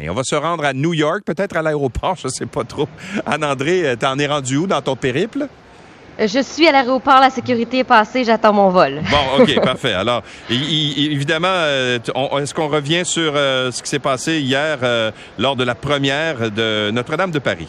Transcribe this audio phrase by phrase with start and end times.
[0.00, 2.88] Et on va se rendre à New York, peut-être à l'aéroport, je sais pas trop.
[3.26, 5.46] Anne-André, t'en es rendu où dans ton périple?
[6.18, 9.02] Je suis à l'aéroport, la sécurité est passée, j'attends mon vol.
[9.08, 9.92] Bon, OK, parfait.
[9.92, 12.00] Alors, évidemment, euh,
[12.40, 16.50] est-ce qu'on revient sur euh, ce qui s'est passé hier euh, lors de la première
[16.50, 17.68] de Notre-Dame de Paris?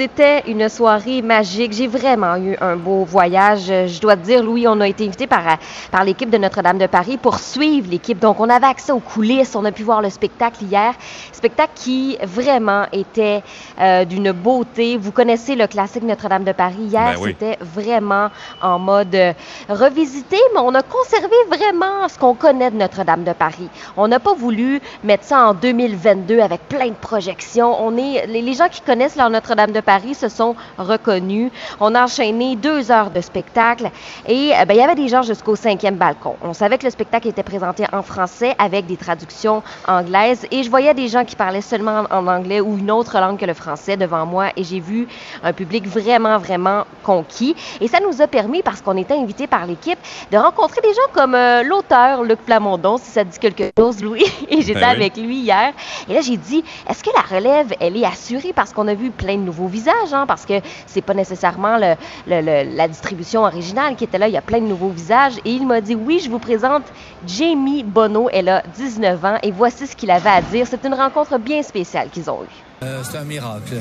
[0.00, 1.74] C'était une soirée magique.
[1.74, 3.66] J'ai vraiment eu un beau voyage.
[3.66, 5.58] Je dois te dire, Louis, on a été invité par,
[5.90, 8.18] par l'équipe de Notre-Dame de Paris pour suivre l'équipe.
[8.18, 9.54] Donc, on avait accès aux coulisses.
[9.54, 10.94] On a pu voir le spectacle hier.
[11.32, 13.42] Spectacle qui vraiment était
[13.78, 14.96] euh, d'une beauté.
[14.96, 16.76] Vous connaissez le classique Notre-Dame de Paris.
[16.78, 18.30] Hier, ben c'était vraiment
[18.62, 19.34] en mode euh,
[19.68, 23.68] revisité, mais on a conservé vraiment ce qu'on connaît de Notre-Dame de Paris.
[23.98, 27.76] On n'a pas voulu mettre ça en 2022 avec plein de projections.
[27.84, 31.50] On est, les, gens qui connaissent leur Notre-Dame de Paris Paris se sont reconnus.
[31.80, 33.90] On a enchaîné deux heures de spectacle
[34.24, 36.36] et euh, ben, il y avait des gens jusqu'au cinquième balcon.
[36.42, 40.70] On savait que le spectacle était présenté en français avec des traductions anglaises et je
[40.70, 43.96] voyais des gens qui parlaient seulement en, anglais ou une autre langue que le français
[43.96, 45.08] devant moi et j'ai vu
[45.42, 47.56] un public vraiment, vraiment conquis.
[47.80, 49.98] Et ça nous a permis, parce qu'on était invité par l'équipe,
[50.30, 54.24] de rencontrer des gens comme euh, l'auteur Luc Plamondon, si ça dit quelque chose, Louis.
[54.48, 55.72] Et j'étais ben avec lui hier.
[56.08, 59.10] Et là, j'ai dit, est-ce que la relève, elle est assurée parce qu'on a vu
[59.10, 60.54] plein de nouveaux visage, hein, parce que
[60.86, 64.28] c'est pas nécessairement le, la distribution originale qui était là.
[64.28, 65.36] Il y a plein de nouveaux visages.
[65.44, 66.84] Et il m'a dit Oui, je vous présente
[67.26, 68.28] Jamie Bono.
[68.32, 70.66] Elle a 19 ans et voici ce qu'il avait à dire.
[70.68, 72.70] C'est une rencontre bien spéciale qu'ils ont eue.
[72.82, 73.74] Euh, c'est un miracle.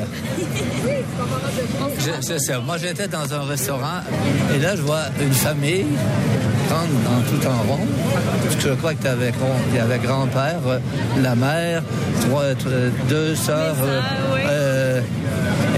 [1.98, 2.60] je, sais.
[2.60, 4.02] Moi, j'étais dans un restaurant
[4.54, 5.86] et là, je vois une famille
[6.67, 7.88] prendre dans tout en rond.
[8.60, 9.00] Je crois que
[9.70, 10.60] il y avait grand-père,
[11.22, 11.82] la mère,
[12.22, 12.54] trois,
[13.08, 13.76] deux sœurs.
[13.84, 14.02] Euh,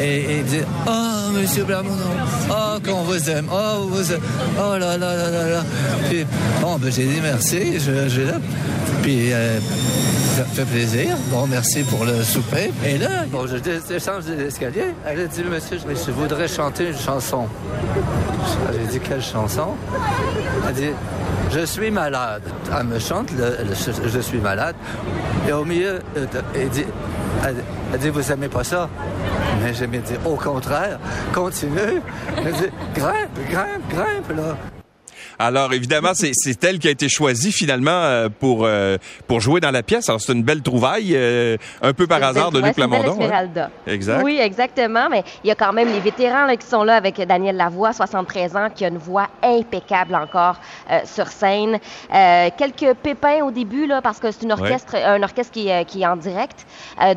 [0.01, 1.95] et, et dit Oh, monsieur Blamondon,
[2.49, 4.21] oh, qu'on vous aime, oh, vous aime.
[4.57, 5.63] oh là là là là là.
[6.09, 6.25] Puis,
[6.61, 8.21] bon, ben, j'ai dit merci, je, je
[9.01, 9.59] Puis, euh,
[10.37, 11.17] ça fait plaisir.
[11.29, 12.71] Bon, merci pour le souper.
[12.85, 14.85] Et là, bon, je descends l'escalier.
[15.05, 17.47] Elle a dit, monsieur, je voudrais chanter une chanson.
[18.71, 19.75] J'ai dit, quelle chanson?
[20.67, 20.89] Elle dit,
[21.51, 22.43] je suis malade.
[22.77, 23.57] Elle me chante, le,
[24.07, 24.75] je suis malade.
[25.47, 26.85] Et au milieu, euh, elle dit,
[27.45, 28.89] elle, dit, vous aimez pas ça?
[29.61, 30.99] Mais j'ai dit, au contraire,
[31.33, 32.01] continue.
[32.37, 34.80] Elle dit, grimpe, grimpe, grimpe, là.
[35.43, 38.97] Alors évidemment, c'est elle qui a été choisie finalement euh, pour euh,
[39.27, 40.07] pour jouer dans la pièce.
[40.07, 43.17] Alors c'est une belle trouvaille, euh, un peu par hasard de Luc Plamondon.
[43.19, 43.69] Hein?
[43.87, 44.21] Exact.
[44.23, 45.09] Oui, exactement.
[45.09, 47.91] Mais il y a quand même les vétérans là, qui sont là avec Daniel Lavoie,
[47.91, 50.57] 73 ans, qui a une voix impeccable encore
[51.05, 51.79] sur scène.
[52.11, 56.07] quelques pépins au début là, parce que c'est une orchestre, un orchestre qui, qui est
[56.07, 56.67] en direct.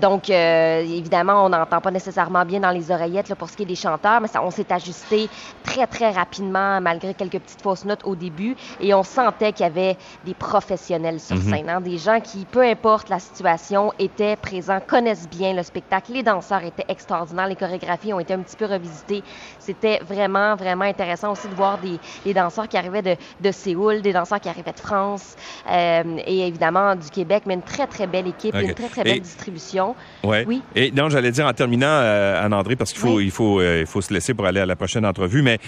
[0.01, 3.67] donc évidemment, on n'entend pas nécessairement bien dans les oreillettes là, pour ce qui est
[3.67, 5.29] des chanteurs, mais ça, on s'est ajusté
[5.63, 9.69] très très rapidement malgré quelques petites fausses notes au début et on sentait qu'il y
[9.69, 11.43] avait des professionnels sur mhm.
[11.43, 16.13] scène, hein, des gens qui, peu importe la situation, étaient présents, connaissent bien le spectacle.
[16.13, 19.23] Les danseurs étaient extraordinaires, les chorégraphies ont été un petit peu revisitées.
[19.59, 24.03] C'était vraiment, vraiment intéressant aussi de voir des, des danseurs qui arrivaient de, de, Séoul,
[24.03, 25.37] des danseurs qui arrivaient de France
[25.71, 29.21] euh, et évidemment du Québec, mais une très, très belle équipe, une très, très belle
[29.21, 29.95] distribution.
[30.23, 30.63] Oui.
[30.75, 33.87] Et non, j'allais dire en terminant, euh, Anne-André, parce qu'il faut, il faut, euh, il
[33.87, 35.59] faut se laisser pour aller à la prochaine entrevue, mais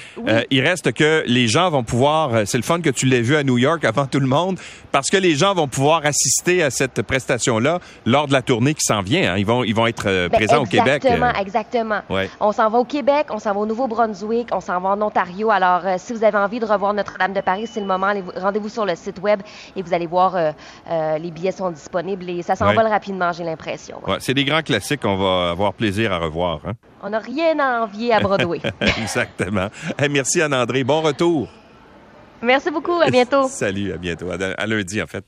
[0.50, 3.36] il reste que les gens vont pouvoir euh, c'est le fun que tu l'aies vu
[3.36, 4.58] à New York avant tout le monde,
[4.92, 8.84] parce que les gens vont pouvoir assister à cette prestation-là lors de la tournée qui
[8.84, 9.32] s'en vient.
[9.32, 9.36] Hein.
[9.38, 11.04] Ils vont, ils vont être euh, ben, présents au Québec.
[11.04, 11.40] Exactement, euh.
[11.40, 12.00] exactement.
[12.40, 15.50] On s'en va au Québec, on s'en va au Nouveau-Brunswick, on s'en va en Ontario.
[15.50, 18.12] Alors, si vous avez envie de revoir Notre-Dame de Paris, c'est le moment.
[18.36, 19.40] Rendez-vous sur le site web
[19.74, 20.36] et vous allez voir,
[20.88, 24.00] les billets sont disponibles et ça s'envole rapidement, j'ai l'impression.
[24.20, 26.60] c'est des grands classiques qu'on va avoir plaisir à revoir.
[26.66, 26.72] Hein.
[27.02, 28.60] On n'a rien à envier à Broadway.
[28.80, 29.68] Exactement.
[30.10, 30.82] merci Anne-André.
[30.82, 31.48] Bon retour.
[32.42, 33.00] Merci beaucoup.
[33.00, 33.46] À bientôt.
[33.48, 34.30] Salut, à bientôt.
[34.30, 35.24] À lundi, en fait.